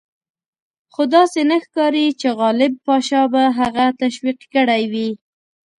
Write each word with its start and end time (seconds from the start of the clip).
خو 0.93 1.01
داسې 1.15 1.39
نه 1.49 1.57
ښکاري 1.63 2.05
چې 2.19 2.27
غالب 2.39 2.73
پاشا 2.87 3.21
به 3.31 3.41
هغه 3.59 3.85
تشویق 4.01 4.39
کړی 4.53 4.83
وي. 4.91 5.09